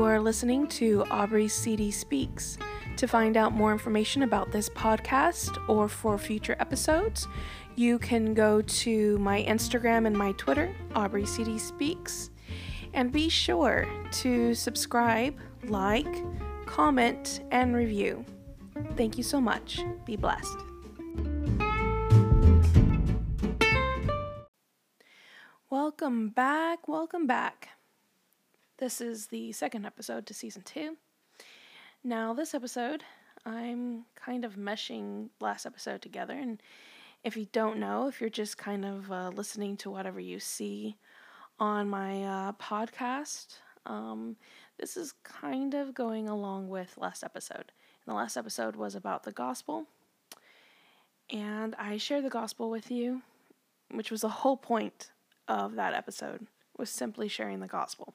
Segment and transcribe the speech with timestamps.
[0.00, 2.56] You are listening to Aubrey CD Speaks.
[2.96, 7.28] To find out more information about this podcast or for future episodes,
[7.76, 12.30] you can go to my Instagram and my Twitter, Aubrey CD Speaks.
[12.94, 16.24] And be sure to subscribe, like,
[16.64, 18.24] comment, and review.
[18.96, 19.82] Thank you so much.
[20.06, 20.56] Be blessed.
[25.68, 26.88] Welcome back.
[26.88, 27.68] Welcome back.
[28.80, 30.96] This is the second episode to season two.
[32.02, 33.04] Now, this episode,
[33.44, 36.32] I'm kind of meshing last episode together.
[36.32, 36.62] And
[37.22, 40.96] if you don't know, if you're just kind of uh, listening to whatever you see
[41.58, 44.36] on my uh, podcast, um,
[44.78, 47.72] this is kind of going along with last episode.
[48.06, 49.88] And the last episode was about the gospel.
[51.28, 53.20] And I shared the gospel with you,
[53.90, 55.10] which was the whole point
[55.48, 56.46] of that episode
[56.78, 58.14] was simply sharing the gospel.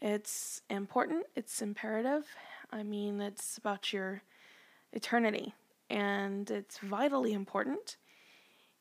[0.00, 2.26] It's important, it's imperative.
[2.72, 4.22] I mean, it's about your
[4.92, 5.54] eternity
[5.90, 7.96] and it's vitally important.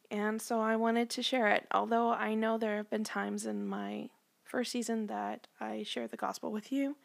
[0.09, 1.67] And so I wanted to share it.
[1.71, 4.09] Although I know there have been times in my
[4.43, 6.95] first season that I shared the gospel with you,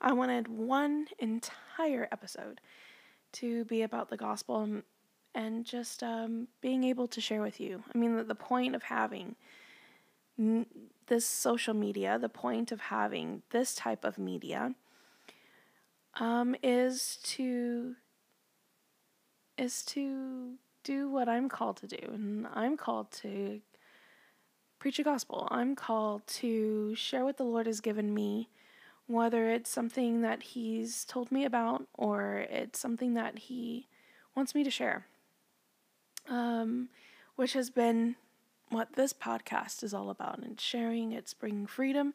[0.00, 2.60] I wanted one entire episode
[3.32, 4.82] to be about the gospel
[5.34, 7.82] and just um, being able to share with you.
[7.92, 9.34] I mean, the point of having
[10.36, 14.74] this social media, the point of having this type of media,
[16.18, 17.96] um, is to
[19.56, 23.60] is to do what I'm called to do, and I'm called to
[24.78, 25.48] preach a gospel.
[25.50, 28.48] I'm called to share what the Lord has given me,
[29.06, 33.88] whether it's something that He's told me about or it's something that He
[34.36, 35.06] wants me to share.
[36.28, 36.88] Um,
[37.36, 38.16] which has been
[38.70, 41.12] what this podcast is all about and sharing.
[41.12, 42.14] It's bringing freedom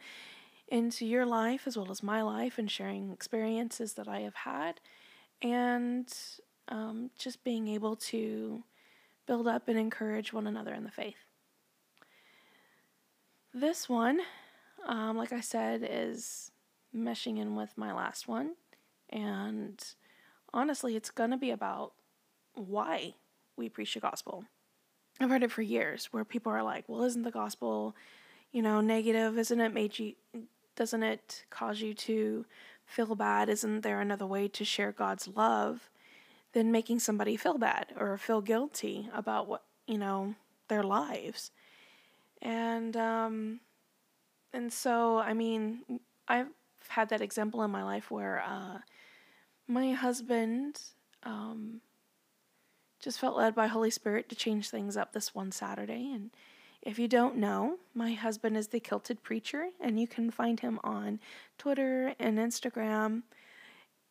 [0.68, 4.80] into your life as well as my life and sharing experiences that I have had
[5.42, 6.14] and
[6.68, 8.64] um, just being able to
[9.26, 11.26] build up and encourage one another in the faith.
[13.54, 14.20] This one,
[14.86, 16.52] um, like I said, is
[16.96, 18.56] meshing in with my last one.
[19.10, 19.84] And
[20.54, 21.94] honestly, it's going to be about
[22.54, 23.16] why
[23.56, 24.46] we preach the gospel.
[25.20, 27.96] I've heard it for years where people are like, well, isn't the gospel,
[28.52, 29.38] you know, negative?
[29.38, 30.14] Isn't it made you,
[30.76, 32.46] doesn't it cause you to
[32.86, 33.50] feel bad?
[33.50, 35.90] Isn't there another way to share God's love
[36.54, 40.36] than making somebody feel bad or feel guilty about what, you know,
[40.70, 41.52] their lives?
[42.42, 43.60] And, um,
[44.54, 46.48] and so, I mean, I've
[46.88, 48.80] had that example in my life where, uh,
[49.68, 50.82] my husband,
[51.24, 51.82] um,
[53.00, 56.12] just felt led by Holy Spirit to change things up this one Saturday.
[56.14, 56.32] And
[56.82, 60.80] if you don't know, my husband is the Kilted Preacher, and you can find him
[60.84, 61.20] on
[61.58, 63.24] Twitter and Instagram.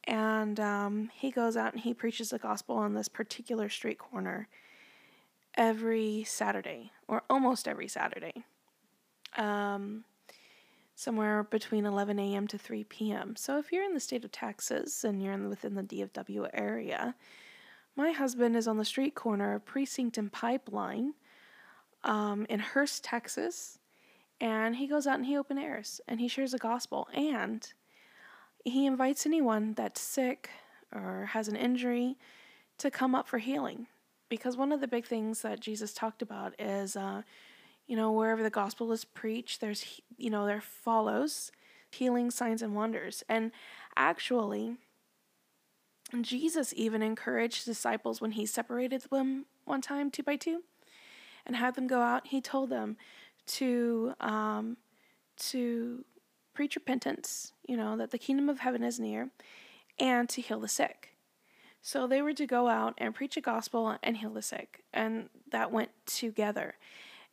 [0.04, 4.48] And um, he goes out and he preaches the gospel on this particular street corner
[5.54, 8.44] every Saturday, or almost every Saturday,
[9.36, 10.04] um,
[10.94, 12.46] somewhere between 11 a.m.
[12.46, 13.34] to 3 p.m.
[13.36, 17.14] So if you're in the state of Texas and you're in, within the DFW area,
[17.98, 21.14] my husband is on the street corner of Precinct and Pipeline
[22.04, 23.80] um, in Hurst, Texas,
[24.40, 27.72] and he goes out and he open airs and he shares the gospel and
[28.64, 30.48] he invites anyone that's sick
[30.94, 32.16] or has an injury
[32.78, 33.88] to come up for healing.
[34.28, 37.22] Because one of the big things that Jesus talked about is, uh,
[37.88, 41.50] you know, wherever the gospel is preached, there's, you know, there follows
[41.90, 43.24] healing signs and wonders.
[43.28, 43.50] And
[43.96, 44.76] actually,
[46.20, 50.62] Jesus even encouraged disciples when he separated them one time, two by two,
[51.44, 52.28] and had them go out.
[52.28, 52.96] He told them
[53.46, 54.76] to um,
[55.36, 56.04] to
[56.54, 59.30] preach repentance, you know, that the kingdom of heaven is near,
[59.98, 61.10] and to heal the sick.
[61.80, 65.28] So they were to go out and preach a gospel and heal the sick, and
[65.52, 66.74] that went together.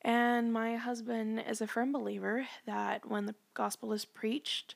[0.02, 4.76] And my husband is a firm believer that when the gospel is preached,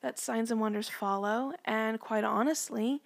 [0.00, 3.02] that signs and wonders follow, and quite honestly,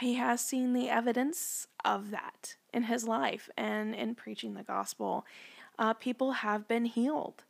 [0.00, 5.24] he has seen the evidence of that in his life and in preaching the gospel.
[5.78, 7.44] Uh, people have been healed.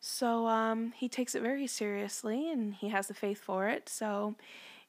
[0.00, 3.88] So um, he takes it very seriously and he has the faith for it.
[3.88, 4.34] So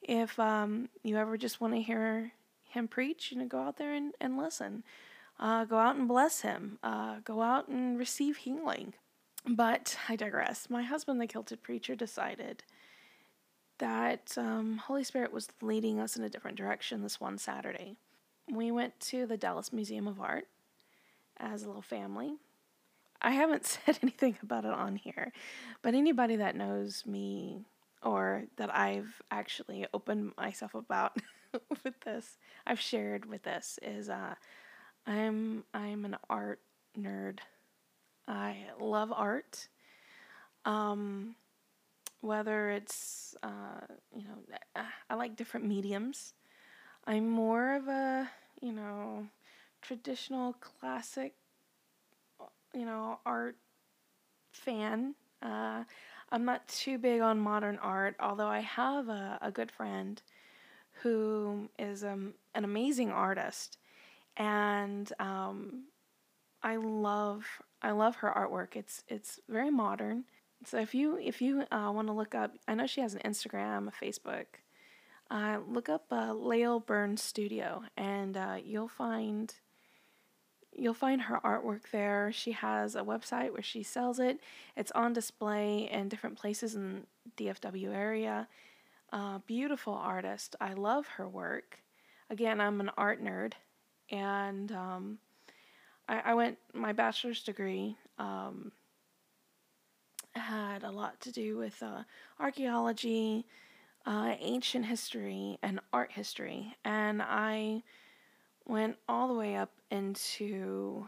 [0.01, 2.33] if um, you ever just want to hear
[2.74, 4.83] him preach, you know, go out there and, and listen.
[5.39, 6.80] Uh, go out and bless him.
[6.83, 8.94] Uh, go out and receive healing.
[9.47, 10.69] But I digress.
[10.69, 12.63] My husband, the kilted preacher, decided
[13.83, 17.97] that um, Holy Spirit was leading us in a different direction this one Saturday.
[18.50, 20.47] We went to the Dallas Museum of Art
[21.35, 22.38] as a little family.
[23.21, 25.33] I haven't said anything about it on here,
[25.81, 27.65] but anybody that knows me
[28.01, 31.18] or that I've actually opened myself about
[31.83, 34.35] with this, I've shared with this is uh,
[35.06, 36.62] I'm I'm an art
[36.97, 37.39] nerd.
[38.30, 39.68] I love art.
[40.63, 41.35] Um,
[42.24, 43.86] whether it's uh,
[44.16, 44.58] you know
[45.10, 46.34] I like different mediums.
[47.06, 48.30] I'm more of a
[48.62, 49.28] you know
[49.81, 51.36] traditional classic
[52.74, 53.58] you know art
[54.52, 55.16] fan.
[55.42, 55.84] Uh,
[56.31, 60.22] I'm not too big on modern art, although I have a, a good friend
[61.02, 63.78] who is um, an amazing artist,
[64.38, 65.84] and um,
[66.64, 67.46] I love
[67.81, 68.76] I love her artwork.
[68.76, 70.26] It's it's very modern.
[70.65, 73.21] So if you if you uh, want to look up, I know she has an
[73.25, 74.45] Instagram, a Facebook.
[75.30, 79.54] Uh, look up uh, Lael Burns Studio, and uh, you'll find
[80.75, 82.31] you'll find her artwork there.
[82.31, 84.39] She has a website where she sells it.
[84.75, 87.06] It's on display in different places in
[87.38, 88.48] DFW area.
[89.12, 90.56] Uh, beautiful artist.
[90.59, 91.80] I love her work.
[92.30, 93.54] Again, I'm an art nerd,
[94.09, 95.19] and um,
[96.07, 97.95] I, I, went my bachelor's degree.
[98.18, 98.71] Um,
[100.35, 102.03] had a lot to do with uh,
[102.39, 103.45] archaeology,
[104.06, 107.83] uh, ancient history, and art history, and I
[108.65, 111.07] went all the way up into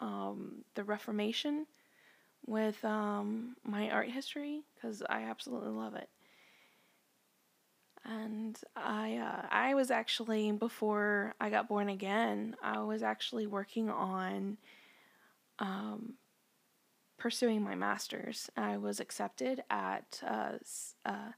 [0.00, 1.66] um, the Reformation
[2.46, 6.08] with um, my art history because I absolutely love it.
[8.04, 13.88] And I uh, I was actually before I got born again, I was actually working
[13.88, 14.58] on
[15.60, 16.14] um,
[17.22, 18.50] pursuing my master's.
[18.56, 20.54] I was accepted at uh,
[21.06, 21.30] uh,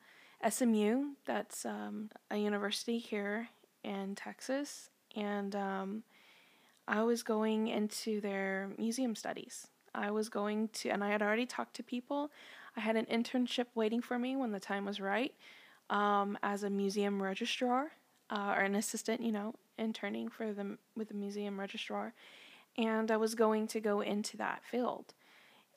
[0.49, 3.51] SMU, that's um, a university here
[3.83, 6.03] in Texas, and um,
[6.89, 9.67] I was going into their museum studies.
[9.95, 12.31] I was going to, and I had already talked to people.
[12.79, 15.35] I had an internship waiting for me when the time was right
[15.91, 17.93] um, as a museum registrar
[18.31, 22.15] uh, or an assistant, you know, interning for them with the museum registrar.
[22.79, 25.13] And I was going to go into that field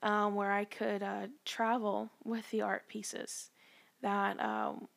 [0.04, 3.50] um, where I could uh, travel with the art pieces
[4.02, 4.88] that um,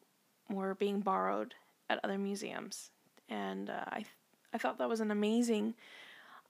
[0.48, 1.54] were being borrowed
[1.88, 2.90] at other museums.
[3.28, 4.04] And uh, I
[4.52, 5.74] I thought that was an amazing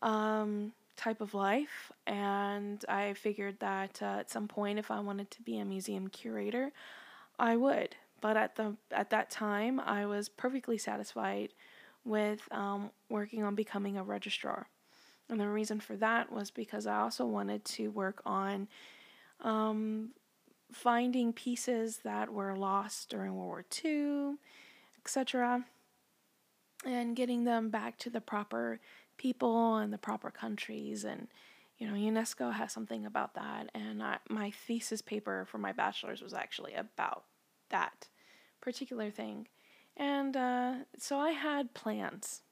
[0.00, 5.30] um, type of life, and I figured that uh, at some point, if I wanted
[5.32, 6.72] to be a museum curator,
[7.38, 7.96] I would.
[8.20, 11.50] But at the at that time, I was perfectly satisfied
[12.04, 14.68] with um, working on becoming a registrar,
[15.30, 18.68] and the reason for that was because I also wanted to work on
[19.40, 20.10] um,
[20.72, 24.34] finding pieces that were lost during World War II,
[24.98, 25.64] etc
[26.84, 28.80] and getting them back to the proper
[29.16, 31.04] people and the proper countries.
[31.04, 31.28] And
[31.78, 33.70] you know unesco has something about that.
[33.74, 37.24] And I, my thesis paper for my bachelor's was actually about
[37.70, 38.08] that
[38.60, 39.48] particular thing.
[39.96, 42.42] And uh, so i had plans.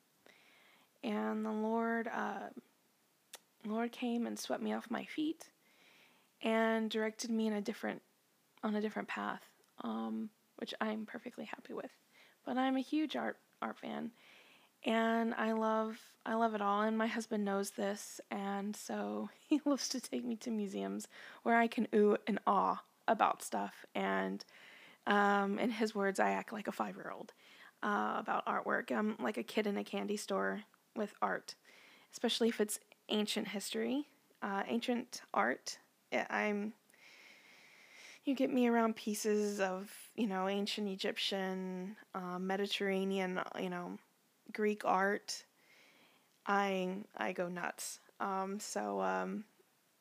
[1.04, 2.48] And the lord uh,
[3.66, 5.50] lord came and swept me off my feet
[6.42, 8.02] and directed me in a different
[8.62, 9.42] on a different path
[9.82, 11.90] um, which i'm perfectly happy with
[12.44, 14.10] but i'm a huge art art fan
[14.84, 19.60] and I love I love it all and my husband knows this and so he
[19.64, 21.08] loves to take me to museums
[21.42, 24.44] where I can ooh and ah about stuff and
[25.06, 27.32] um, in his words I act like a 5-year-old
[27.82, 28.92] uh, about artwork.
[28.92, 30.60] I'm like a kid in a candy store
[30.94, 31.54] with art,
[32.12, 34.06] especially if it's ancient history,
[34.42, 35.78] uh, ancient art.
[36.30, 36.72] I'm
[38.24, 43.98] you get me around pieces of you know ancient Egyptian, uh, Mediterranean, you know
[44.52, 45.44] Greek art,
[46.46, 48.00] I I go nuts.
[48.20, 49.44] Um, so um,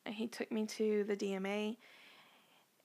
[0.06, 1.76] he took me to the DMA,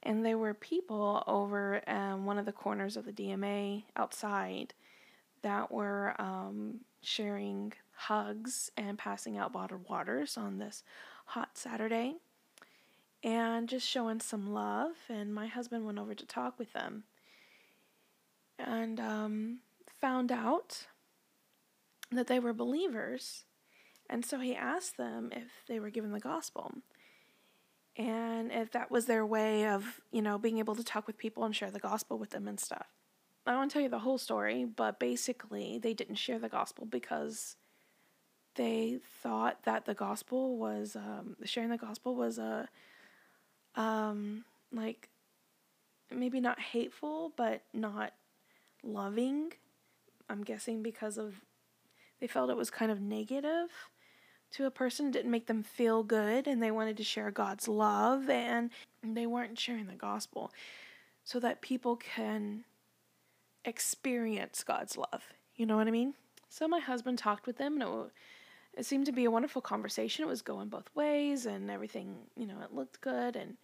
[0.03, 4.73] and there were people over um, one of the corners of the DMA outside
[5.43, 10.83] that were um, sharing hugs and passing out bottled waters on this
[11.25, 12.15] hot Saturday
[13.23, 14.91] and just showing some love.
[15.09, 17.03] And my husband went over to talk with them
[18.57, 19.59] and um,
[20.01, 20.87] found out
[22.11, 23.45] that they were believers.
[24.09, 26.71] And so he asked them if they were given the gospel
[27.95, 31.43] and if that was their way of, you know, being able to talk with people
[31.43, 32.87] and share the gospel with them and stuff.
[33.45, 37.57] I to tell you the whole story, but basically they didn't share the gospel because
[38.55, 42.69] they thought that the gospel was um, sharing the gospel was a
[43.75, 45.09] um, like
[46.13, 48.13] maybe not hateful but not
[48.83, 49.51] loving.
[50.29, 51.41] I'm guessing because of
[52.21, 53.69] they felt it was kind of negative
[54.51, 58.29] to a person, didn't make them feel good, and they wanted to share God's love,
[58.29, 58.69] and
[59.03, 60.51] they weren't sharing the gospel.
[61.23, 62.63] so that people can
[63.65, 65.23] experience God's love.
[65.55, 66.13] You know what I mean?
[66.49, 68.11] So my husband talked with them, and it,
[68.79, 70.23] it seemed to be a wonderful conversation.
[70.23, 73.57] It was going both ways, and everything, you know, it looked good, and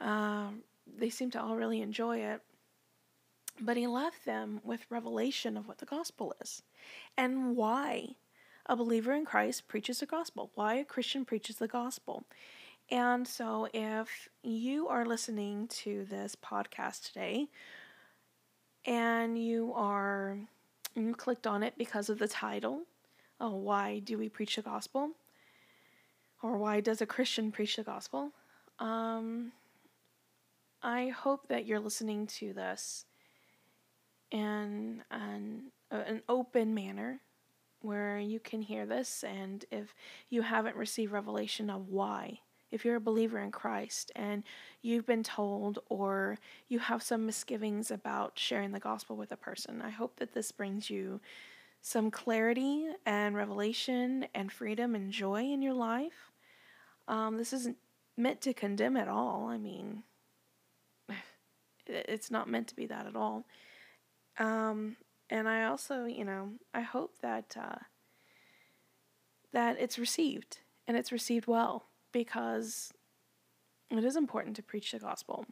[0.00, 0.48] uh,
[0.98, 2.40] they seemed to all really enjoy it.
[3.60, 6.62] But he left them with revelation of what the gospel is
[7.16, 8.14] and why
[8.66, 12.24] a believer in Christ preaches the gospel, why a Christian preaches the gospel.
[12.90, 17.48] And so, if you are listening to this podcast today
[18.84, 20.38] and you are
[20.94, 22.82] you clicked on it because of the title,
[23.40, 25.10] oh, why do we preach the gospel?
[26.42, 28.32] Or why does a Christian preach the gospel?
[28.78, 29.52] Um,
[30.82, 33.04] I hope that you're listening to this
[34.30, 37.20] in an, an open manner
[37.82, 39.94] where you can hear this, and if
[40.28, 44.44] you haven't received revelation of why, if you're a believer in Christ and
[44.82, 49.82] you've been told or you have some misgivings about sharing the gospel with a person,
[49.82, 51.20] I hope that this brings you
[51.82, 56.32] some clarity and revelation and freedom and joy in your life.
[57.08, 57.76] Um, this isn't
[58.16, 59.48] meant to condemn at all.
[59.48, 60.04] I mean,
[61.86, 63.46] it's not meant to be that at all.
[64.38, 64.96] Um,
[65.28, 67.78] and I also, you know, I hope that uh,
[69.52, 72.92] that it's received and it's received well because
[73.90, 75.44] it is important to preach the gospel.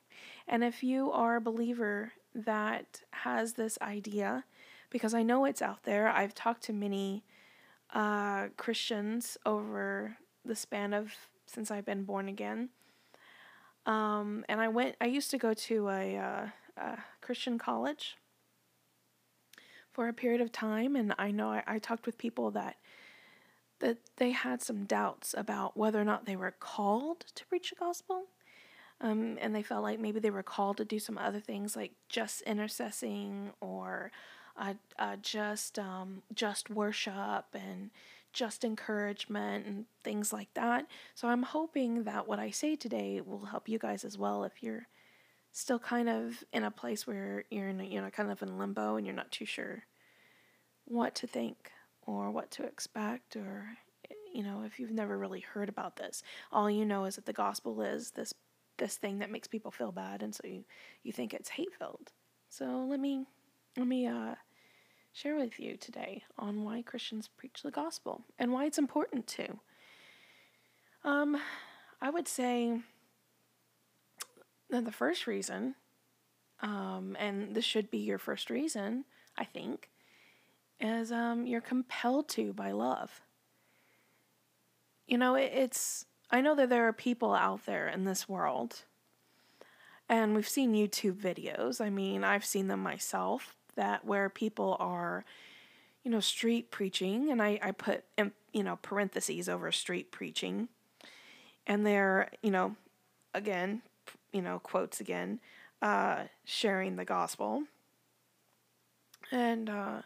[0.46, 4.44] And if you are a believer that has this idea,
[4.90, 7.24] because I know it's out there, I've talked to many
[7.92, 11.12] uh, Christians over the span of
[11.46, 12.68] since I've been born again.
[13.86, 16.46] Um, and I went, I used to go to a, uh,
[16.76, 18.16] a Christian college
[19.90, 22.76] for a period of time, and I know I, I talked with people that
[23.80, 27.76] that they had some doubts about whether or not they were called to preach the
[27.76, 28.24] gospel.
[29.00, 31.92] Um, and they felt like maybe they were called to do some other things like
[32.08, 34.10] just intercessing or
[34.56, 37.90] uh, uh, just um, just worship and
[38.32, 40.86] just encouragement and things like that.
[41.14, 44.62] So I'm hoping that what I say today will help you guys as well if
[44.62, 44.88] you're
[45.52, 48.96] still kind of in a place where you're in, you know kind of in limbo
[48.96, 49.84] and you're not too sure
[50.84, 51.72] what to think
[52.08, 53.68] or what to expect or
[54.32, 56.22] you know if you've never really heard about this.
[56.50, 58.32] All you know is that the gospel is this
[58.78, 60.64] this thing that makes people feel bad and so you
[61.02, 62.12] you think it's hate filled
[62.48, 63.26] so let me
[63.76, 64.36] let me uh
[65.12, 69.58] share with you today on why Christians preach the gospel and why it's important to.
[71.04, 71.36] Um
[72.00, 72.80] I would say
[74.70, 75.74] that the first reason
[76.62, 79.04] um and this should be your first reason
[79.36, 79.90] I think
[80.80, 83.20] is um, you're compelled to by love.
[85.06, 88.82] You know, it, it's, I know that there are people out there in this world,
[90.08, 91.80] and we've seen YouTube videos.
[91.80, 95.24] I mean, I've seen them myself that where people are,
[96.04, 98.04] you know, street preaching, and I, I put,
[98.52, 100.68] you know, parentheses over street preaching,
[101.66, 102.76] and they're, you know,
[103.34, 103.82] again,
[104.32, 105.40] you know, quotes again,
[105.80, 107.64] uh, sharing the gospel.
[109.30, 110.02] And, uh,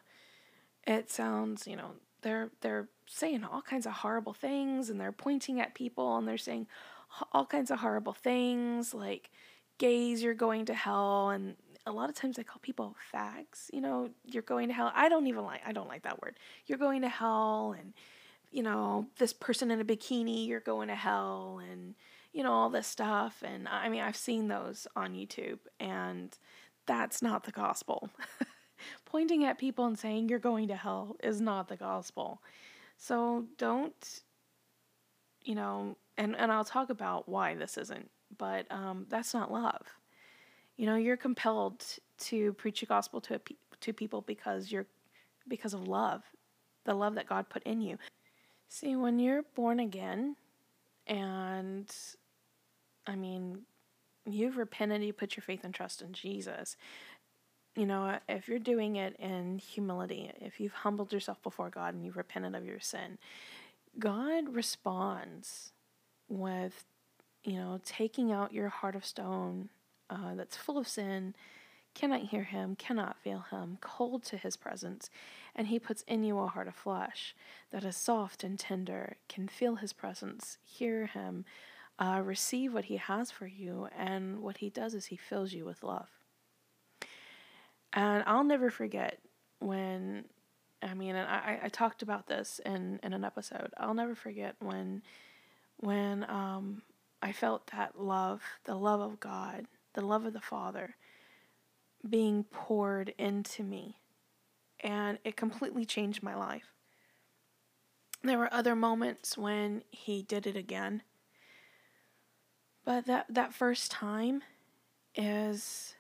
[0.87, 5.61] it sounds, you know, they're they're saying all kinds of horrible things and they're pointing
[5.61, 6.67] at people and they're saying
[7.33, 9.31] all kinds of horrible things like
[9.79, 11.31] gays you're going to hell.
[11.31, 14.93] And a lot of times they call people fags you know you're going to hell.
[14.95, 16.39] I don't even like i don't like that word.
[16.67, 17.93] You're going to hell and
[18.51, 21.95] you know this person in a bikini you're going to hell and
[22.33, 23.43] you know all this stuff.
[23.45, 26.37] And i mean i've seen those on youtube and
[26.87, 28.11] that's not the gospel
[29.05, 32.43] pointing at people and saying you're going to hell is not the gospel.
[32.97, 34.21] So don't,
[35.45, 39.83] you know, and, and I'll talk about why this isn't, but um, that's not love.
[40.77, 41.85] You know, you're compelled
[42.19, 44.87] to preach the gospel to, pe- to people because you're,
[45.49, 46.23] because of love,
[46.85, 47.99] the love that God put in you.
[48.69, 50.37] See, when you're born again,
[51.07, 51.91] and
[53.07, 53.62] I mean,
[54.27, 56.77] you've repented, you put your faith and trust in Jesus,
[57.76, 62.05] you know, if you're doing it in humility, if you've humbled yourself before God and
[62.05, 63.19] you've repented of your sin,
[63.99, 65.73] God responds
[66.29, 66.85] with,
[67.45, 69.71] you know, taking out your heart of stone
[70.11, 71.35] uh, that's full of sin,
[71.95, 75.09] cannot hear Him, cannot feel Him, cold to His presence,
[75.55, 77.35] and He puts in you a heart of flesh
[77.71, 81.45] that is soft and tender, can feel His presence, hear Him,
[81.99, 85.64] uh, receive what He has for you, and what He does is He fills you
[85.64, 86.09] with love.
[87.92, 89.18] And I'll never forget
[89.58, 90.25] when,
[90.82, 93.72] I mean, and I, I talked about this in, in an episode.
[93.76, 95.02] I'll never forget when,
[95.78, 96.82] when um,
[97.22, 100.96] I felt that love, the love of God, the love of the Father,
[102.08, 103.99] being poured into me.
[104.80, 106.72] And it completely changed my life.
[108.25, 111.02] There were other moments when he did it again.
[112.84, 114.42] But that, that first time
[115.14, 115.94] is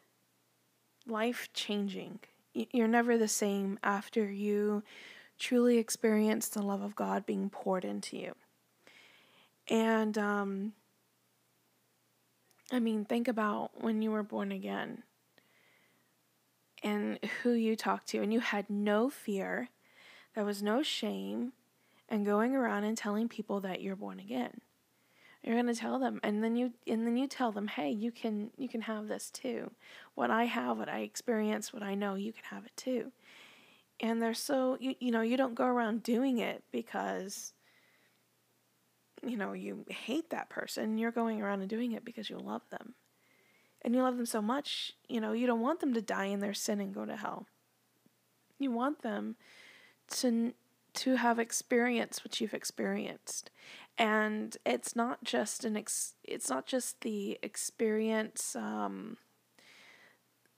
[1.06, 2.20] life changing.
[2.54, 4.82] You're never the same after you
[5.38, 8.34] truly experience the love of God being poured into you.
[9.68, 10.72] And, um,
[12.70, 15.02] I mean, think about when you were born again
[16.82, 19.68] and who you talked to, and you had no fear,
[20.34, 21.52] there was no shame,
[22.08, 24.60] and going around and telling people that you're born again.
[25.42, 28.50] You're gonna tell them, and then you and then you tell them, hey, you can
[28.56, 29.72] you can have this too.
[30.14, 33.10] What I have, what I experience, what I know, you can have it too.
[33.98, 37.54] And they're so you you know you don't go around doing it because
[39.26, 40.96] you know you hate that person.
[40.96, 42.94] You're going around and doing it because you love them,
[43.82, 44.92] and you love them so much.
[45.08, 47.46] You know you don't want them to die in their sin and go to hell.
[48.60, 49.34] You want them
[50.18, 50.54] to
[50.94, 53.50] to have experienced what you've experienced.
[53.98, 59.18] And it's not just an ex- it's not just the experience um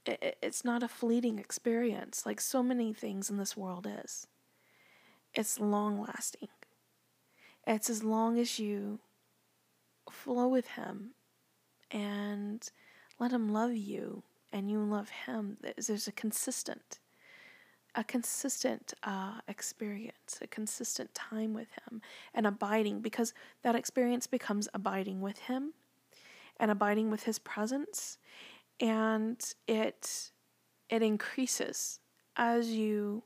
[0.07, 4.27] it, it's not a fleeting experience like so many things in this world is.
[5.35, 6.49] It's long lasting
[7.67, 9.01] it's as long as you
[10.11, 11.13] flow with him
[11.91, 12.71] and
[13.19, 14.23] let him love you
[14.53, 16.99] and you love him there's a consistent
[17.95, 22.01] a consistent uh, experience, a consistent time with Him,
[22.33, 23.33] and abiding because
[23.63, 25.75] that experience becomes abiding with Him
[26.59, 28.19] and abiding with His presence,
[28.81, 30.31] and it
[30.89, 32.01] it increases
[32.37, 33.23] as you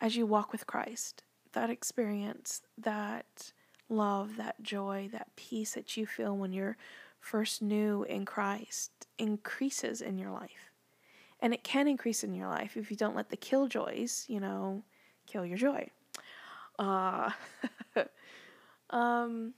[0.00, 1.22] as you walk with Christ.
[1.52, 3.52] That experience, that
[3.88, 6.76] love, that joy, that peace that you feel when you're
[7.18, 10.69] first new in Christ increases in your life
[11.40, 14.82] and it can increase in your life if you don't let the killjoys, you know,
[15.26, 15.88] kill your joy.
[16.78, 17.30] Uh,
[18.90, 19.54] um,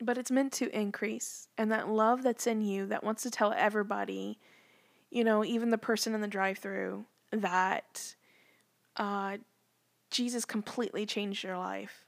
[0.00, 3.52] but it's meant to increase, and that love that's in you that wants to tell
[3.56, 4.38] everybody,
[5.10, 8.14] you know, even the person in the drive-through, that
[8.96, 9.38] uh,
[10.10, 12.04] Jesus completely changed your life,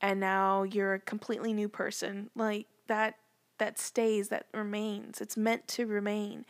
[0.00, 2.30] and now you're a completely new person.
[2.34, 3.16] Like that,
[3.58, 5.20] that stays, that remains.
[5.20, 6.44] It's meant to remain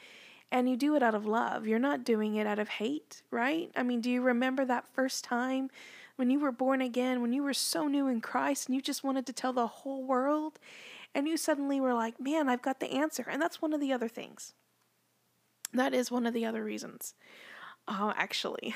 [0.51, 1.67] and you do it out of love.
[1.67, 3.71] You're not doing it out of hate, right?
[3.77, 5.71] I mean, do you remember that first time
[6.17, 9.05] when you were born again, when you were so new in Christ and you just
[9.05, 10.59] wanted to tell the whole world?
[11.15, 13.27] And you suddenly were like, man, I've got the answer.
[13.29, 14.55] And that's one of the other things.
[15.73, 17.15] That is one of the other reasons,
[17.87, 18.75] uh, actually,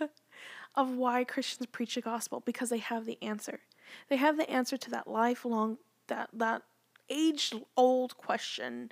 [0.74, 3.60] of why Christians preach the gospel because they have the answer.
[4.08, 6.62] They have the answer to that lifelong, that, that
[7.10, 8.90] age old question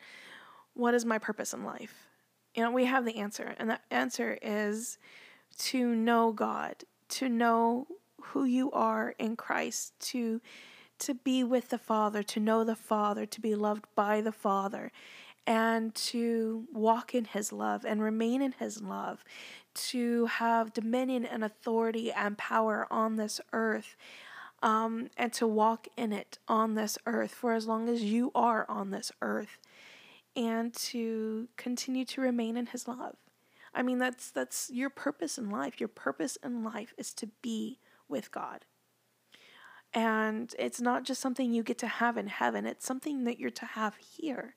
[0.74, 2.07] what is my purpose in life?
[2.58, 4.98] You know, we have the answer, and that answer is
[5.58, 7.86] to know God, to know
[8.20, 10.40] who you are in Christ, to
[10.98, 14.90] to be with the Father, to know the Father, to be loved by the Father,
[15.46, 19.22] and to walk in His love and remain in His love,
[19.74, 23.94] to have dominion and authority and power on this earth,
[24.64, 28.66] um, and to walk in it on this earth for as long as you are
[28.68, 29.58] on this earth
[30.38, 33.16] and to continue to remain in his love.
[33.74, 35.80] I mean that's that's your purpose in life.
[35.80, 38.64] Your purpose in life is to be with God.
[39.92, 43.50] And it's not just something you get to have in heaven, it's something that you're
[43.50, 44.54] to have here.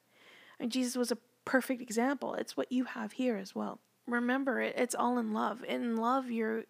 [0.59, 2.35] And Jesus was a perfect example.
[2.35, 3.79] It's what you have here as well.
[4.05, 5.63] Remember, it, it's all in love.
[5.63, 6.63] In love, you're,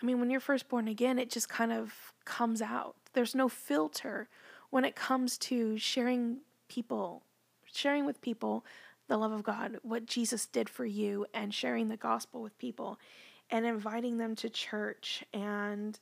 [0.00, 2.94] I mean, when you're first born again, it just kind of comes out.
[3.14, 4.28] There's no filter
[4.70, 7.24] when it comes to sharing people
[7.72, 8.64] sharing with people
[9.08, 12.98] the love of God, what Jesus did for you, and sharing the gospel with people,
[13.50, 15.98] and inviting them to church, and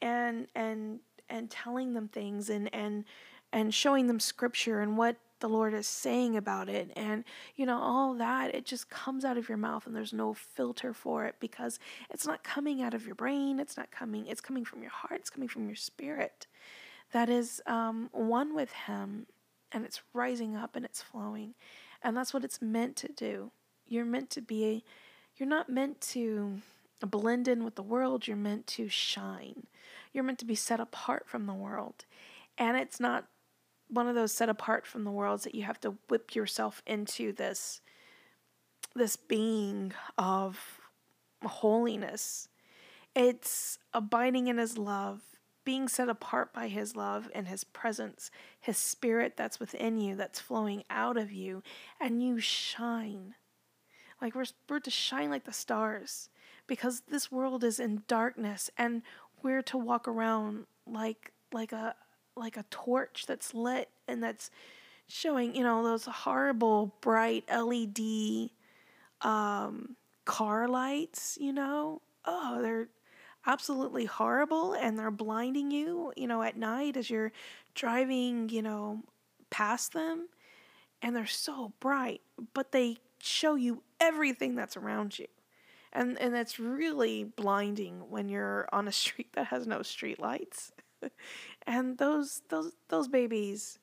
[0.00, 3.04] and and and telling them things, and and
[3.52, 7.24] and showing them scripture and what the Lord is saying about it, and
[7.56, 8.54] you know all that.
[8.54, 12.26] It just comes out of your mouth, and there's no filter for it because it's
[12.26, 13.58] not coming out of your brain.
[13.58, 14.26] It's not coming.
[14.26, 15.20] It's coming from your heart.
[15.20, 16.46] It's coming from your spirit.
[17.12, 19.26] That is um, one with Him
[19.74, 21.54] and it's rising up and it's flowing.
[22.02, 23.50] And that's what it's meant to do.
[23.86, 24.84] You're meant to be,
[25.36, 26.60] you're not meant to
[27.06, 29.66] blend in with the world, you're meant to shine.
[30.12, 32.06] You're meant to be set apart from the world.
[32.56, 33.26] And it's not
[33.88, 37.32] one of those set apart from the worlds that you have to whip yourself into
[37.32, 37.82] this
[38.96, 40.78] this being of
[41.44, 42.48] holiness.
[43.16, 45.20] It's abiding in his love
[45.64, 50.40] being set apart by His love and His presence, His Spirit that's within you, that's
[50.40, 51.62] flowing out of you,
[52.00, 53.34] and you shine.
[54.20, 56.28] Like we're we're to shine like the stars
[56.66, 59.02] because this world is in darkness and
[59.42, 61.94] we're to walk around like like a
[62.36, 64.50] like a torch that's lit and that's
[65.06, 68.50] showing, you know, those horrible bright LED
[69.20, 72.00] um, car lights, you know.
[72.24, 72.88] Oh, they're
[73.46, 77.32] absolutely horrible and they're blinding you, you know, at night as you're
[77.74, 79.02] driving, you know,
[79.50, 80.28] past them.
[81.02, 82.22] And they're so bright,
[82.54, 85.26] but they show you everything that's around you.
[85.92, 90.72] And and it's really blinding when you're on a street that has no street lights.
[91.66, 93.78] and those those those babies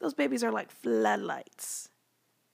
[0.00, 1.88] those babies are like floodlights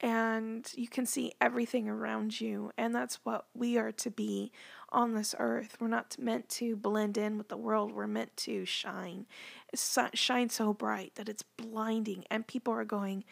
[0.00, 4.52] and you can see everything around you and that's what we are to be
[4.90, 5.76] on this earth.
[5.80, 7.92] We're not meant to blend in with the world.
[7.92, 9.26] We're meant to shine.
[10.14, 13.24] Shine so bright that it's blinding and people are going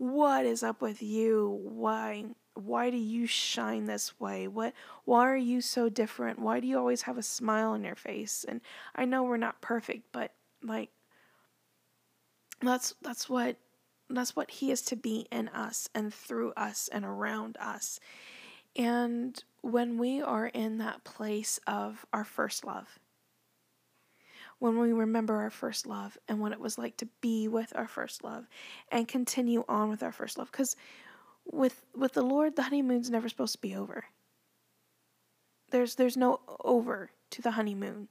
[0.00, 1.60] what is up with you?
[1.62, 4.48] Why why do you shine this way?
[4.48, 4.72] What
[5.04, 6.38] why are you so different?
[6.38, 8.46] Why do you always have a smile on your face?
[8.48, 8.62] And
[8.96, 10.32] i know we're not perfect but
[10.62, 10.88] like
[12.62, 13.56] that's that's what
[14.08, 18.00] that's what he is to be in us and through us and around us.
[18.76, 22.98] And when we are in that place of our first love,
[24.58, 27.88] when we remember our first love and what it was like to be with our
[27.88, 28.46] first love
[28.92, 30.50] and continue on with our first love.
[30.50, 30.76] Because
[31.50, 34.04] with with the Lord the honeymoon's never supposed to be over.
[35.70, 38.08] There's there's no over to the honeymoon.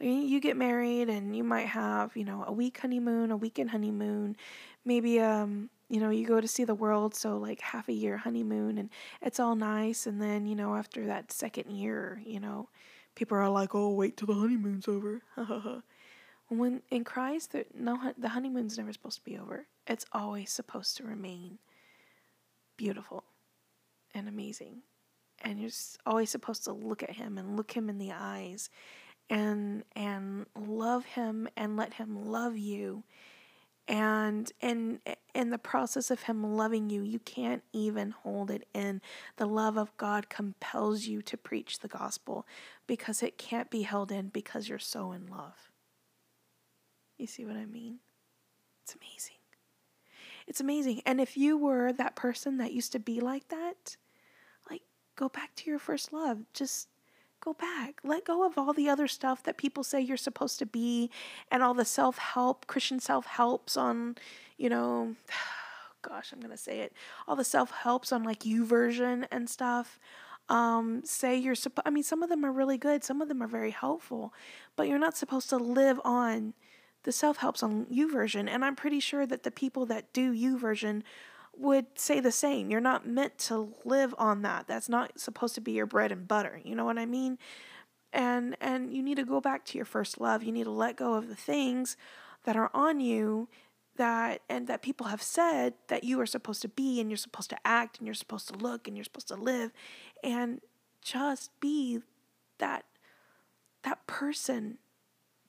[0.00, 4.36] You get married and you might have, you know, a week honeymoon, a weekend honeymoon,
[4.84, 8.16] maybe um, you know, you go to see the world, so like half a year
[8.18, 8.90] honeymoon and
[9.22, 12.68] it's all nice and then, you know, after that second year, you know,
[13.14, 15.22] people are like, "Oh, wait till the honeymoon's over."
[16.48, 19.66] when in Christ, the, no the honeymoon's never supposed to be over.
[19.86, 21.58] It's always supposed to remain
[22.76, 23.24] beautiful
[24.14, 24.82] and amazing.
[25.42, 25.70] And you're
[26.04, 28.70] always supposed to look at him and look him in the eyes
[29.30, 33.04] and and love him and let him love you
[33.88, 35.00] and in
[35.34, 39.00] in the process of him loving you you can't even hold it in.
[39.36, 42.46] The love of god compels you to preach the gospel
[42.86, 45.70] because it can't be held in because you're so in love.
[47.16, 47.98] You see what i mean?
[48.84, 49.36] It's amazing.
[50.46, 51.02] It's amazing.
[51.04, 53.96] And if you were that person that used to be like that
[54.70, 54.82] like
[55.16, 56.40] go back to your first love.
[56.52, 56.88] Just
[57.48, 58.00] go back.
[58.04, 61.10] Let go of all the other stuff that people say you're supposed to be
[61.50, 64.16] and all the self help, Christian self helps on,
[64.58, 65.14] you know,
[66.02, 66.92] gosh, I'm going to say it.
[67.26, 69.98] All the self helps on like YouVersion and stuff.
[70.50, 73.42] Um, say you're supposed, I mean, some of them are really good, some of them
[73.42, 74.32] are very helpful,
[74.76, 76.54] but you're not supposed to live on
[77.04, 78.48] the self helps on YouVersion.
[78.48, 81.02] And I'm pretty sure that the people that do YouVersion
[81.58, 82.70] would say the same.
[82.70, 84.66] You're not meant to live on that.
[84.66, 86.60] That's not supposed to be your bread and butter.
[86.64, 87.38] You know what I mean?
[88.12, 90.42] And and you need to go back to your first love.
[90.42, 91.96] You need to let go of the things
[92.44, 93.48] that are on you
[93.96, 97.50] that and that people have said that you are supposed to be and you're supposed
[97.50, 99.72] to act and you're supposed to look and you're supposed to live
[100.22, 100.60] and
[101.02, 102.00] just be
[102.58, 102.84] that
[103.82, 104.78] that person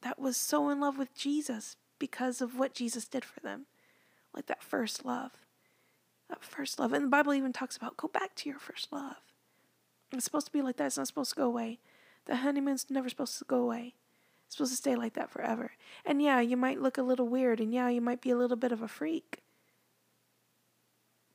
[0.02, 3.66] that was so in love with Jesus because of what Jesus did for them.
[4.34, 5.32] Like that first love
[6.30, 6.94] that first love.
[6.94, 9.18] And the Bible even talks about go back to your first love.
[10.12, 10.88] It's supposed to be like that.
[10.88, 11.80] It's not supposed to go away.
[12.26, 13.96] The honeymoon's never supposed to go away.
[14.46, 15.72] It's supposed to stay like that forever.
[16.06, 18.58] And yeah, you might look a little weird, and yeah, you might be a little
[18.58, 19.44] bit of a freak.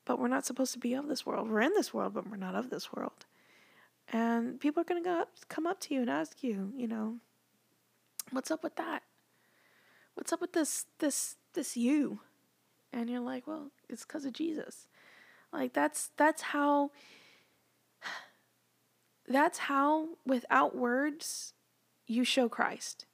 [0.04, 1.48] But we're not supposed to be of this world.
[1.48, 3.26] We're in this world, but we're not of this world.
[4.12, 7.16] And people are going to go come up to you and ask you, you know,
[8.30, 9.02] what's up with that?
[10.14, 12.20] What's up with this this this you?
[12.94, 14.86] And you're like, well, it's because of Jesus.
[15.52, 16.90] Like that's that's how
[19.28, 21.52] that's how without words
[22.06, 23.06] you show Christ.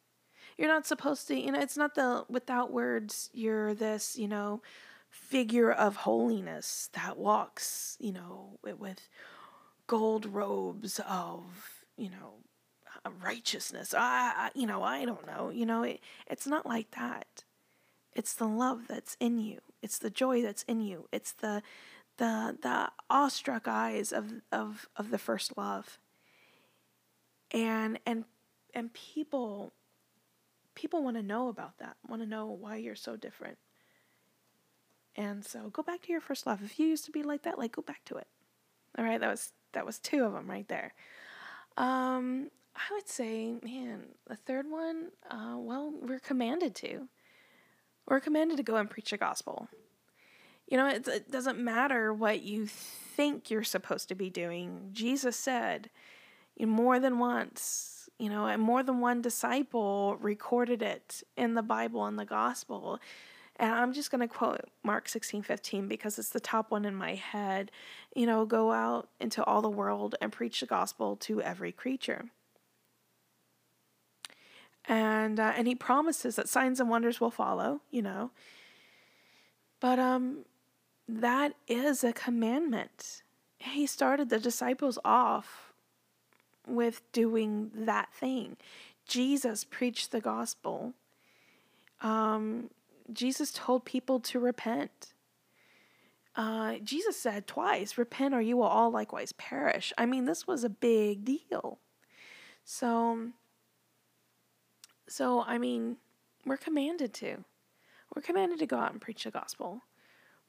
[0.59, 4.61] You're not supposed to, you know, it's not the without words you're this, you know,
[5.09, 9.09] figure of holiness that walks, you know, with
[9.87, 12.35] gold robes of, you know,
[13.23, 13.95] righteousness.
[13.95, 15.51] I, I you know, I don't know.
[15.51, 17.45] You know, it, it's not like that.
[18.15, 19.59] It's the love that's in you.
[19.83, 21.09] It's the joy that's in you.
[21.13, 21.63] It's the
[22.17, 25.99] the the awestruck eyes of of of the first love.
[27.53, 28.25] And and
[28.75, 29.73] and people
[30.75, 31.97] people want to know about that.
[32.09, 33.59] Want to know why you're so different.
[35.17, 36.63] And so go back to your first love.
[36.63, 38.29] If you used to be like that, like go back to it.
[38.99, 40.95] All right, that was that was two of them right there.
[41.77, 47.09] Um, I would say, man, the third one, uh, well, we're commanded to.
[48.11, 49.69] We're commanded to go and preach the gospel.
[50.67, 54.91] You know, it, it doesn't matter what you think you're supposed to be doing.
[54.93, 55.91] Jesus said
[56.57, 61.55] you know, more than once, you know, and more than one disciple recorded it in
[61.55, 62.99] the Bible and the gospel.
[63.57, 66.95] And I'm just going to quote Mark 16 15 because it's the top one in
[66.97, 67.71] my head.
[68.17, 72.25] You know, go out into all the world and preach the gospel to every creature.
[74.87, 78.31] And, uh, and he promises that signs and wonders will follow, you know.
[79.79, 80.45] But um,
[81.09, 83.23] that is a commandment.
[83.59, 85.73] He started the disciples off
[86.67, 88.57] with doing that thing.
[89.07, 90.95] Jesus preached the gospel.
[92.01, 92.71] Um,
[93.13, 95.15] Jesus told people to repent.
[96.37, 99.93] Uh, Jesus said twice, Repent or you will all likewise perish.
[99.99, 101.79] I mean, this was a big deal.
[102.65, 103.31] So,
[105.11, 105.97] so I mean,
[106.47, 107.45] we're commanded to.
[108.15, 109.83] We're commanded to go out and preach the gospel.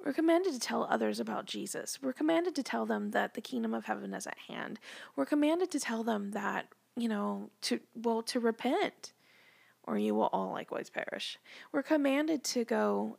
[0.04, 2.00] We're commanded to tell others about Jesus.
[2.02, 4.80] We're commanded to tell them that the kingdom of heaven is at hand.
[5.16, 9.14] We're commanded to tell them that, you know, to well to repent
[9.84, 11.38] or you will all likewise perish.
[11.72, 13.18] We're commanded to go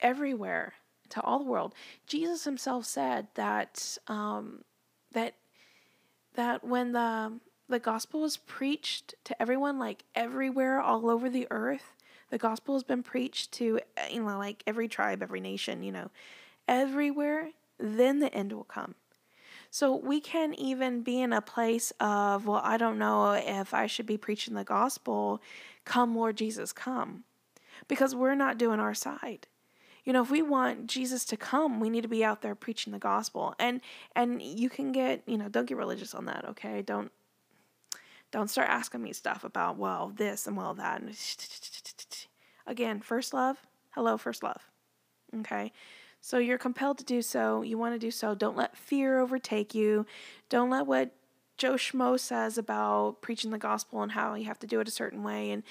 [0.00, 0.74] everywhere
[1.10, 1.74] to all the world.
[2.06, 4.64] Jesus himself said that um,
[5.12, 5.34] that
[6.34, 7.38] that when the
[7.72, 11.96] the gospel was preached to everyone, like everywhere, all over the earth,
[12.28, 15.90] the gospel has been preached to, eh, you know, like every tribe, every nation, you
[15.90, 16.10] know,
[16.68, 18.94] everywhere, then the end will come.
[19.70, 23.86] So we can even be in a place of, well, I don't know if I
[23.86, 25.40] should be preaching the gospel.
[25.86, 27.24] Come, Lord Jesus, come.
[27.88, 29.46] Because we're not doing our side.
[30.04, 32.92] You know, if we want Jesus to come, we need to be out there preaching
[32.92, 33.54] the gospel.
[33.58, 33.80] And
[34.14, 36.82] and you can get, you know, don't get religious on that, okay?
[36.82, 37.10] Don't
[38.32, 41.00] don't start asking me stuff about, well, this and well, that.
[41.00, 41.16] And
[42.66, 43.58] again, first love.
[43.90, 44.70] Hello, first love.
[45.40, 45.70] Okay.
[46.20, 47.62] So you're compelled to do so.
[47.62, 48.34] You want to do so.
[48.34, 50.06] Don't let fear overtake you.
[50.48, 51.14] Don't let what
[51.58, 54.92] Joe Schmo says about preaching the gospel and how you have to do it a
[54.92, 55.50] certain way.
[55.50, 55.62] And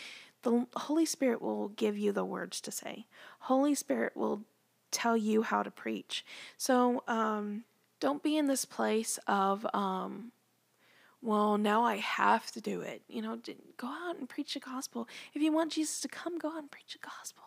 [0.43, 3.07] the Holy Spirit will give you the words to say.
[3.39, 4.43] Holy Spirit will
[4.91, 6.23] tell you how to preach.
[6.57, 7.63] So um,
[7.99, 10.31] don't be in this place of, um,
[11.21, 13.03] well, now I have to do it.
[13.07, 13.37] You know,
[13.77, 15.07] go out and preach the gospel.
[15.33, 17.43] If you want Jesus to come, go out and preach the gospel.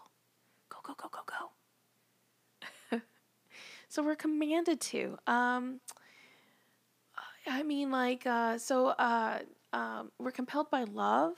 [0.69, 1.21] Go, go, go, go,
[2.91, 3.01] go.
[3.89, 5.19] so we're commanded to.
[5.27, 5.81] Um,
[7.47, 9.41] I mean, like, uh, so uh,
[9.73, 11.35] um, we're compelled by love,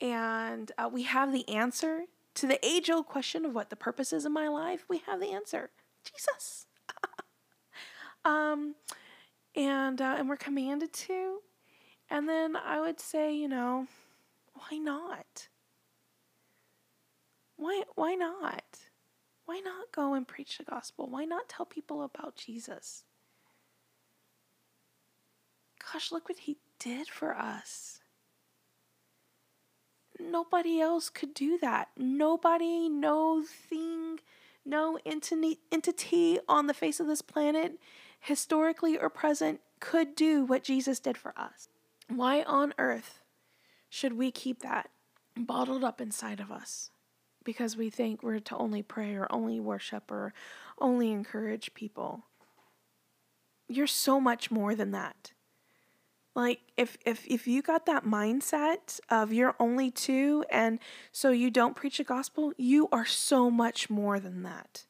[0.00, 4.12] and uh, we have the answer to the age old question of what the purpose
[4.12, 4.84] is in my life.
[4.88, 5.70] We have the answer
[6.04, 6.66] Jesus.
[8.24, 8.76] um,
[9.56, 11.40] and uh, and we're commanded to.
[12.10, 13.86] And then I would say, you know,
[14.54, 15.48] why not?
[17.56, 18.78] Why why not?
[19.46, 21.08] Why not go and preach the gospel?
[21.08, 23.04] Why not tell people about Jesus?
[25.92, 28.00] Gosh, look what he did for us.
[30.18, 31.88] Nobody else could do that.
[31.96, 34.18] Nobody, no thing,
[34.64, 37.78] no entity on the face of this planet
[38.26, 41.68] historically or present, could do what Jesus did for us.
[42.08, 43.20] Why on earth
[43.88, 44.90] should we keep that
[45.36, 46.90] bottled up inside of us?
[47.44, 50.34] Because we think we're to only pray or only worship or
[50.80, 52.24] only encourage people.
[53.68, 55.30] You're so much more than that.
[56.34, 60.80] Like if if if you got that mindset of you're only two and
[61.12, 64.84] so you don't preach the gospel, you are so much more than that.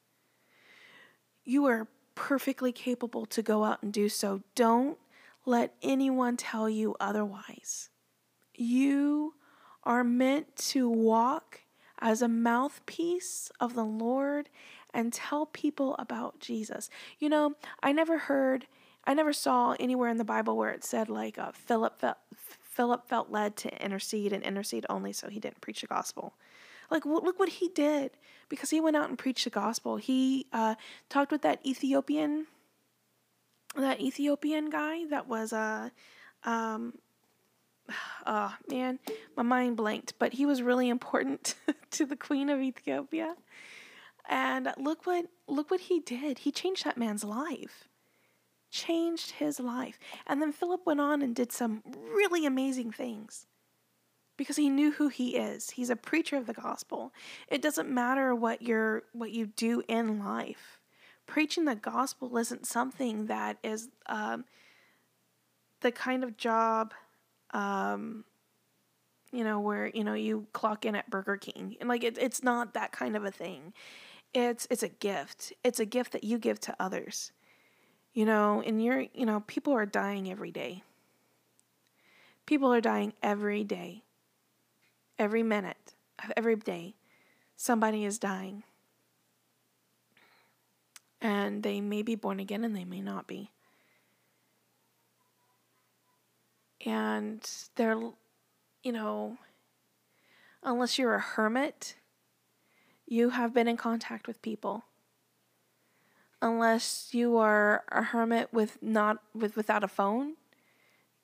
[1.45, 4.43] You are perfectly capable to go out and do so.
[4.57, 4.99] Don't
[5.45, 7.91] let anyone tell you otherwise.
[8.55, 9.35] You
[9.85, 11.61] are meant to walk
[12.01, 14.49] as a mouthpiece of the Lord
[14.93, 16.91] and tell people about Jesus.
[17.21, 18.67] You know, I never heard,
[19.05, 22.19] I never saw anywhere in the Bible where it said like uh, Philip felt
[22.77, 26.35] Philip felt led to intercede and intercede only so he didn't preach the gospel.
[26.91, 28.13] Like, look what he did
[28.49, 29.97] because he went out and preached the gospel.
[29.97, 30.77] He uh,
[31.09, 32.47] talked with that Ethiopian,
[33.77, 35.93] that Ethiopian guy that was a,
[36.45, 36.95] uh, um,
[38.27, 38.99] oh man,
[39.37, 40.15] my mind blanked.
[40.19, 41.55] But he was really important
[41.93, 43.37] to the Queen of Ethiopia.
[44.29, 46.41] And look what look what he did.
[46.41, 47.89] He changed that man's life.
[48.71, 49.99] Changed his life.
[50.27, 53.47] And then Philip went on and did some really amazing things
[54.37, 55.71] because he knew who he is.
[55.71, 57.13] He's a preacher of the gospel.
[57.49, 60.81] It doesn't matter what you're what you do in life.
[61.27, 64.45] Preaching the gospel isn't something that is um,
[65.81, 66.95] the kind of job,
[67.53, 68.25] um,
[69.33, 72.43] you know, where you know you clock in at Burger King and like it, it's
[72.43, 73.73] not that kind of a thing.
[74.35, 75.53] it's it's a gift.
[75.65, 77.33] It's a gift that you give to others.
[78.13, 80.83] You know, and you're, you know, people are dying every day.
[82.47, 84.05] People are dying every day.
[85.19, 86.95] Every minute of every day
[87.57, 88.65] somebody is dying.
[91.21, 93.51] And they may be born again and they may not be.
[96.85, 97.99] And they're,
[98.83, 99.39] you know,
[100.63, 101.97] unless you're a hermit,
[103.07, 104.85] you have been in contact with people.
[106.43, 110.35] Unless you are a hermit with not with without a phone,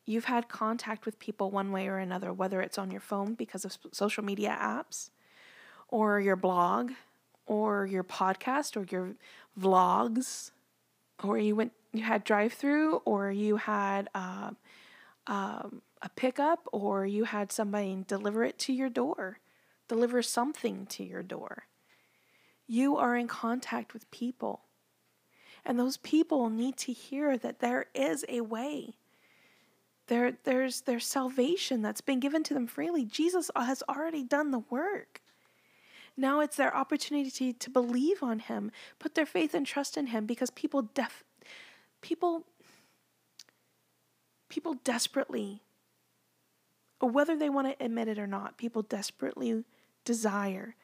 [0.04, 3.64] you've had contact with people one way or another, whether it's on your phone because
[3.64, 5.10] of social media apps,
[5.88, 6.92] or your blog,
[7.46, 9.14] or your podcast, or your
[9.58, 10.50] vlogs,
[11.22, 14.50] or you went you had drive through, or you had uh,
[15.26, 19.38] um, a pickup, or you had somebody deliver it to your door,
[19.88, 21.64] deliver something to your door.
[22.66, 24.62] You are in contact with people.
[25.64, 28.94] And those people need to hear that there is a way.
[30.12, 33.07] There, there's, there's salvation that's been given to them freely.
[33.07, 35.22] Jesus has already done the work.
[36.18, 40.27] Now it's their opportunity to believe on him, put their faith and trust in him
[40.27, 41.25] because people def
[42.03, 42.44] people
[44.51, 45.62] people desperately
[47.01, 49.64] whether they want to admit it or not, people desperately
[50.05, 50.77] desire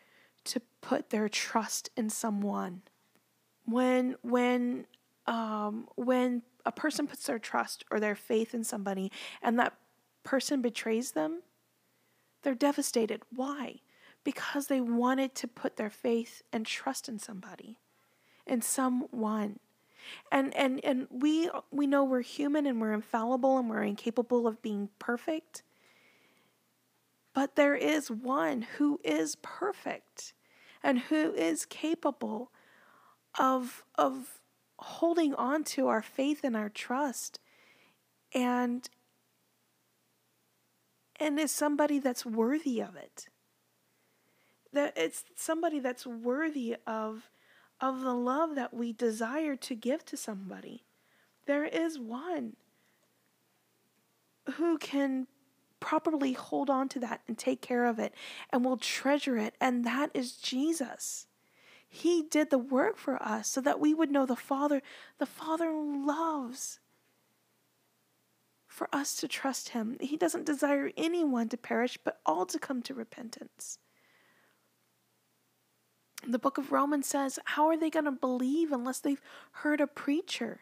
[0.45, 2.81] to put their trust in someone.
[3.67, 4.87] When when
[5.27, 9.11] um, when a person puts their trust or their faith in somebody
[9.43, 9.75] and that
[10.25, 11.43] person betrays them,
[12.43, 13.23] they're devastated.
[13.35, 13.81] Why?
[14.25, 17.79] Because they wanted to put their faith and trust in somebody,
[18.47, 19.59] in someone.
[20.31, 24.63] And and and we we know we're human and we're infallible and we're incapable of
[24.63, 25.63] being perfect.
[27.35, 30.33] But there is one who is perfect
[30.83, 32.53] and who is capable
[33.39, 34.41] of of
[34.79, 37.41] holding on to our faith and our trust.
[38.35, 38.89] And
[41.21, 43.27] and is somebody that's worthy of it.
[44.73, 47.31] That it's somebody that's worthy of
[47.81, 50.85] of the love that we desire to give to somebody.
[51.47, 52.57] There is one
[54.57, 55.27] who can
[55.81, 58.13] properly hold on to that and take care of it
[58.51, 61.28] and will treasure it and that is Jesus
[61.89, 64.83] he did the work for us so that we would know the Father.
[65.19, 66.81] The Father loves
[68.67, 69.97] for us to trust Him.
[70.01, 73.79] He doesn't desire anyone to perish, but all to come to repentance.
[76.27, 79.23] The book of Romans says, How are they going to believe unless they've
[79.53, 80.61] heard a preacher?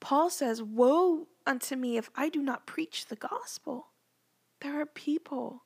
[0.00, 3.88] Paul says, Woe unto me if I do not preach the gospel.
[4.60, 5.64] There are people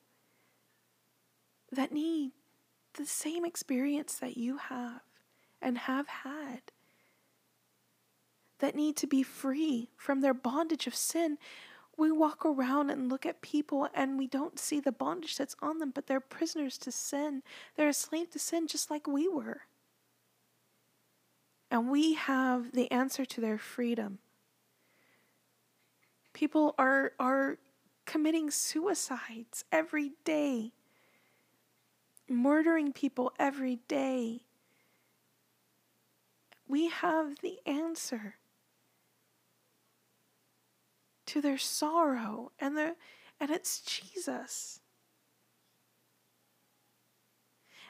[1.70, 2.32] that need
[2.98, 5.00] the same experience that you have
[5.62, 6.61] and have had
[8.58, 11.38] that need to be free from their bondage of sin.
[11.96, 15.78] We walk around and look at people and we don't see the bondage that's on
[15.78, 17.42] them, but they're prisoners to sin.
[17.76, 19.62] They're a slave to sin just like we were.
[21.70, 24.18] And we have the answer to their freedom.
[26.32, 27.58] People are, are
[28.06, 30.72] committing suicides every day
[32.28, 34.42] murdering people every day.
[36.66, 38.34] We have the answer
[41.26, 42.94] to their sorrow and their
[43.40, 44.80] and it's Jesus.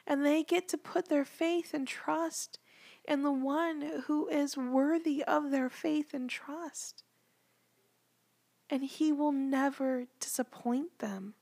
[0.07, 2.59] And they get to put their faith and trust
[3.07, 7.03] in the one who is worthy of their faith and trust.
[8.71, 11.35] And he will never disappoint them.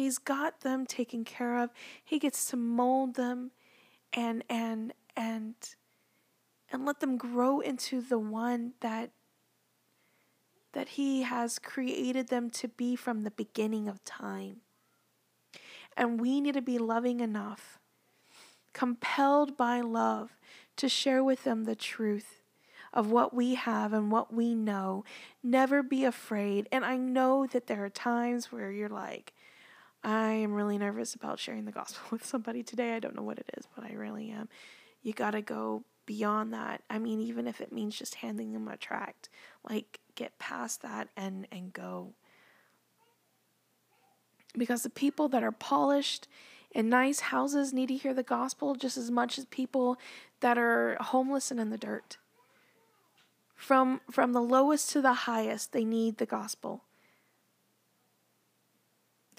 [0.00, 1.68] He's got them taken care of.
[2.02, 3.50] He gets to mold them
[4.14, 5.54] and and and
[6.72, 9.10] and let them grow into the one that
[10.72, 14.62] that he has created them to be from the beginning of time.
[15.98, 17.78] And we need to be loving enough,
[18.72, 20.30] compelled by love,
[20.76, 22.40] to share with them the truth
[22.94, 25.04] of what we have and what we know.
[25.42, 26.70] Never be afraid.
[26.72, 29.34] And I know that there are times where you're like,
[30.02, 32.94] I am really nervous about sharing the gospel with somebody today.
[32.94, 34.48] I don't know what it is, but I really am.
[35.02, 36.82] You got to go beyond that.
[36.90, 39.28] I mean, even if it means just handing them a tract,
[39.68, 42.14] like get past that and and go.
[44.56, 46.26] Because the people that are polished
[46.72, 49.98] in nice houses need to hear the gospel just as much as people
[50.40, 52.16] that are homeless and in the dirt.
[53.54, 56.84] From from the lowest to the highest, they need the gospel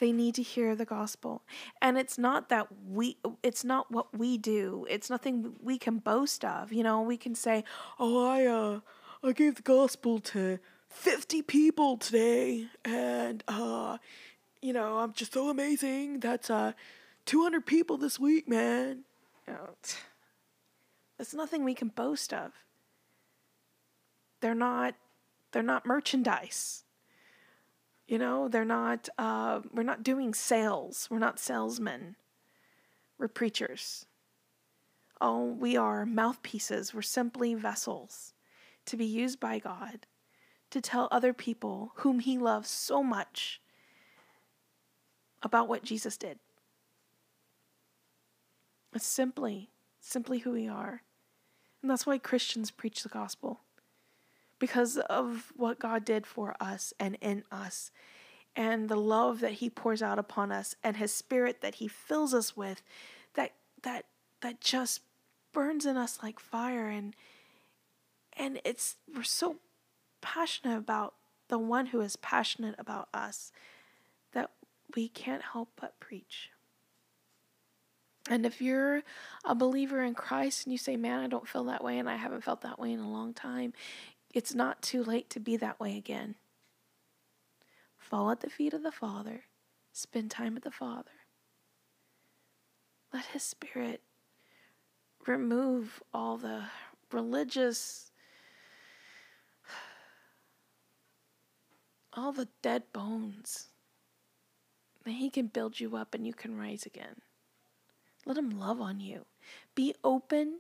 [0.02, 1.44] They need to hear the gospel.
[1.80, 4.88] And it's not that we it's not what we do.
[4.90, 6.74] It's nothing we can boast of.
[6.74, 7.64] You know, we can say,
[8.00, 8.80] "Oh, I uh
[9.24, 10.58] I gave the gospel to
[10.90, 14.00] 50 people today and uh
[14.60, 16.20] you know, I'm just so amazing.
[16.20, 16.72] That's uh
[17.28, 19.04] 200 people this week, man."
[19.48, 19.70] You know,
[21.20, 22.54] that's nothing we can boast of.
[24.40, 24.96] They're not
[25.52, 26.86] they're not merchandise.
[28.12, 31.08] You know, they're not, uh, we're not doing sales.
[31.10, 32.18] We're not salesmen.
[33.18, 34.06] We're preachers.
[35.22, 36.94] Oh, we are mouthpieces.
[36.94, 38.34] We're simply vessels
[38.88, 40.08] to be used by God
[40.72, 43.62] to tell other people whom He loves so much
[45.42, 46.38] about what Jesus did.
[48.94, 49.70] It's simply,
[50.02, 51.04] simply who we are.
[51.82, 53.62] And that's why Christians preach the gospel
[54.62, 57.90] because of what God did for us and in us
[58.56, 62.32] and the love that he pours out upon us and his spirit that he fills
[62.32, 62.84] us with
[63.34, 64.06] that that
[64.42, 65.02] that just
[65.52, 67.16] burns in us like fire and
[68.38, 69.58] and it's we're so
[70.22, 71.16] passionate about
[71.48, 73.52] the one who is passionate about us
[74.34, 74.52] that
[74.96, 76.52] we can't help but preach.
[78.30, 79.02] And if you're
[79.44, 82.16] a believer in Christ and you say, Man, I don't feel that way, and I
[82.16, 83.74] haven't felt that way in a long time,
[84.34, 86.36] it's not too late to be that way again.
[87.98, 89.44] Fall at the feet of the Father,
[89.92, 91.12] spend time with the Father.
[93.14, 94.02] Let His Spirit
[95.28, 96.64] remove all the
[97.12, 98.12] religious,
[102.14, 103.68] all the dead bones.
[105.04, 107.22] That He can build you up and you can rise again.
[108.26, 109.26] Let Him love on you.
[109.76, 110.60] Be open.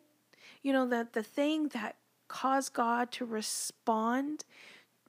[0.63, 1.95] You know, that the thing that
[2.31, 4.45] cause God to respond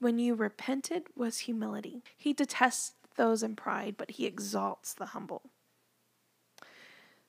[0.00, 2.02] when you repented was humility.
[2.16, 5.42] He detests those in pride, but he exalts the humble.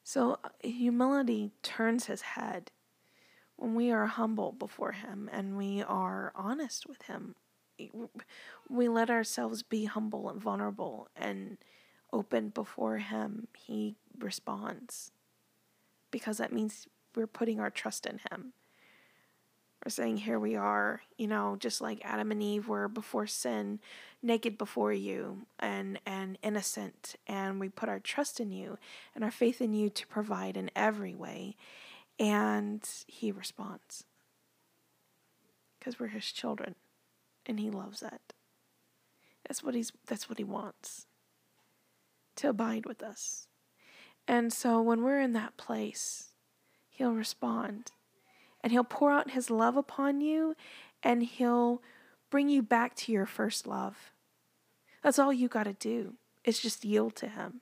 [0.03, 2.71] So, humility turns his head
[3.55, 7.35] when we are humble before him and we are honest with him.
[8.67, 11.57] We let ourselves be humble and vulnerable and
[12.11, 13.47] open before him.
[13.55, 15.11] He responds
[16.09, 18.53] because that means we're putting our trust in him
[19.85, 23.79] are saying, Here we are, you know, just like Adam and Eve were before sin,
[24.21, 27.15] naked before you and, and innocent.
[27.27, 28.77] And we put our trust in you
[29.13, 31.55] and our faith in you to provide in every way.
[32.19, 34.05] And he responds
[35.79, 36.75] because we're his children
[37.45, 38.21] and he loves that.
[39.47, 41.07] That's what he's that's what he wants.
[42.37, 43.47] To abide with us.
[44.27, 46.29] And so when we're in that place,
[46.89, 47.91] he'll respond
[48.63, 50.55] and He'll pour out His love upon you
[51.03, 51.81] and He'll
[52.29, 54.11] bring you back to your first love.
[55.03, 56.13] That's all you got to do.
[56.43, 57.61] Is just yield to Him.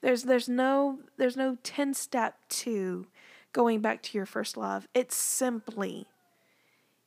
[0.00, 3.06] There's there's no there's no 10 step to
[3.52, 4.88] going back to your first love.
[4.94, 6.06] It's simply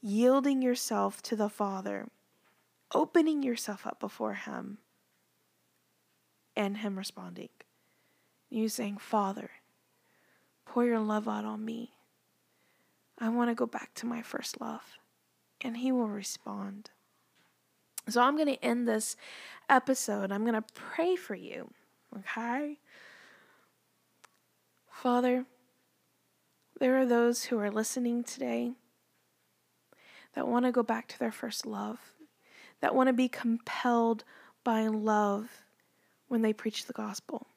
[0.01, 2.07] yielding yourself to the Father,
[2.93, 4.79] opening yourself up before Him,
[6.55, 7.49] and Him responding.
[8.49, 9.51] You saying, Father,
[10.65, 11.93] pour your love out on me.
[13.22, 14.97] I want to go back to my first love.
[15.61, 16.89] And He will respond.
[18.09, 19.15] So I'm going to end this
[19.69, 20.32] episode.
[20.32, 21.69] I'm going to pray for you.
[22.17, 22.80] Okay?
[24.89, 25.45] Father,
[26.80, 28.72] there are those who are listening today
[30.34, 31.99] that want to go back to their first love,
[32.80, 34.24] that want to be compelled
[34.63, 35.63] by love
[36.28, 37.47] when they preach the gospel.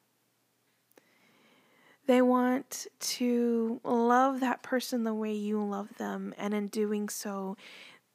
[2.07, 7.57] They want to love that person the way you love them, and in doing so,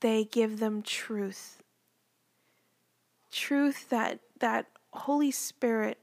[0.01, 1.63] they give them truth.
[3.33, 5.99] Truth that that Holy Spirit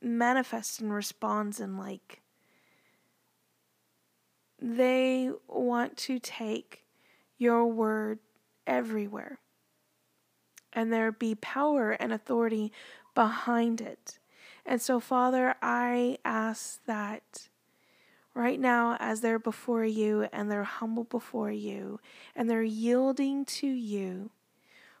[0.00, 2.20] manifests and responds in like
[4.60, 6.84] they want to take
[7.36, 8.20] your word
[8.66, 9.40] everywhere
[10.72, 12.72] and there be power and authority
[13.14, 14.18] behind it.
[14.64, 17.48] And so, Father, I ask that
[18.34, 22.00] right now, as they're before you and they're humble before you
[22.34, 24.30] and they're yielding to you,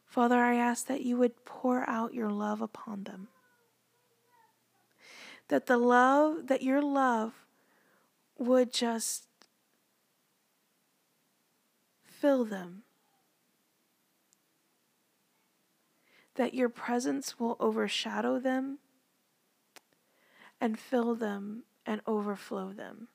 [0.04, 3.28] Father, I ask that you would pour out your love upon them.
[5.48, 7.32] That the love, that your love
[8.36, 9.26] would just
[12.04, 12.82] fill them.
[16.34, 18.78] That your presence will overshadow them
[20.62, 23.08] and fill them and overflow them.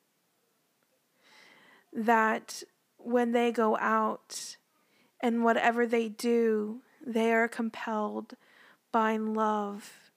[1.90, 2.62] That
[2.98, 4.58] when they go out
[5.18, 8.34] and whatever they do, they are compelled
[8.92, 10.10] by love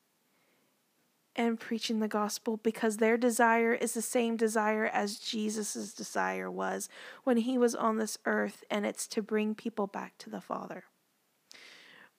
[1.33, 6.89] and preaching the gospel because their desire is the same desire as Jesus' desire was
[7.23, 10.83] when he was on this earth, and it's to bring people back to the Father.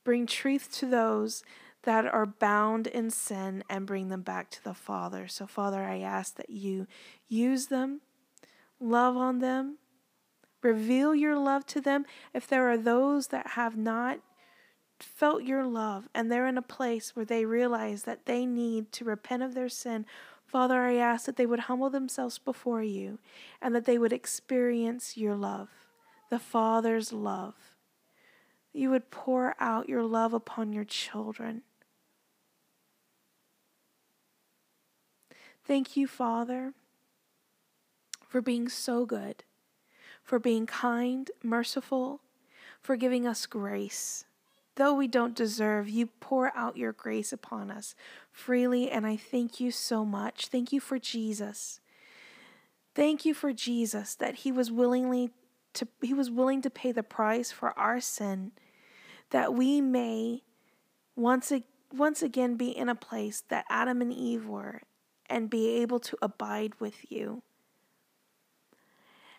[0.05, 1.43] Bring truth to those
[1.83, 5.27] that are bound in sin and bring them back to the Father.
[5.29, 6.87] So, Father, I ask that you
[7.29, 8.01] use them,
[8.79, 9.79] love on them,
[10.63, 12.07] reveal your love to them.
[12.33, 14.21] If there are those that have not
[15.01, 19.05] felt your love and they're in a place where they realize that they need to
[19.05, 20.07] repent of their sin,
[20.47, 23.19] Father, I ask that they would humble themselves before you
[23.61, 25.71] and that they would experience your love,
[26.31, 27.55] the Father's love.
[28.73, 31.63] You would pour out your love upon your children.
[35.65, 36.75] Thank you, Father,
[38.29, 39.45] for being so good,
[40.23, 42.21] for being kind, merciful,
[42.81, 44.25] for giving us grace.
[44.75, 47.95] Though we don't deserve, you pour out your grace upon us
[48.31, 50.49] freely, and I thank you so much.
[50.49, 51.81] Thank you for Jesus.
[52.95, 55.31] Thank you for Jesus that he was willingly
[55.75, 58.53] to he was willing to pay the price for our sin
[59.31, 60.43] that we may
[61.17, 61.51] once
[61.95, 64.83] once again be in a place that Adam and Eve were
[65.33, 67.43] and be able to abide with you.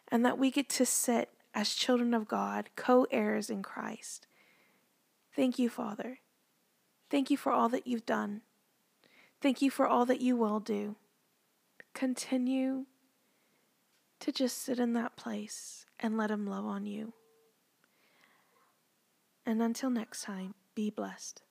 [0.10, 4.28] And that we get to sit as children of God, co heirs in Christ.
[5.36, 6.20] Thank you, Father.
[7.10, 8.42] Thank you for all that you've done.
[9.42, 10.96] Thank you for all that you will do.
[11.94, 12.86] Continue
[14.20, 17.14] to just sit in that place and let Him love on you.
[19.46, 21.44] And until next time, be blessed.